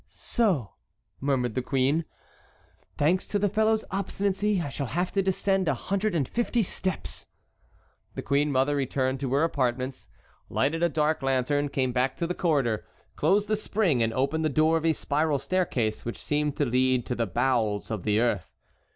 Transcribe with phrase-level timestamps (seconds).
[0.09, 0.71] "So,"
[1.19, 2.05] murmured the queen,
[2.97, 7.27] "thanks to the fellow's obstinacy I shall have to descend a hundred and fifty steps."
[8.15, 10.07] The queen mother returned to her apartments,
[10.49, 12.83] lighted a dark lantern, came back to the corridor,
[13.15, 17.05] closed the spring, and opened the door of a spiral staircase which seemed to lead
[17.05, 18.55] to the bowels of the earth.